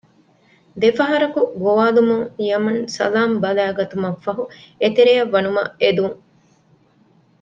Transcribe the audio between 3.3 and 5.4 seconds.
ބަލައިގަތުމަށް ފަހު އެތެރެއަށް